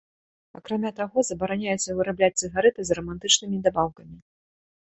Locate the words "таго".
0.99-1.25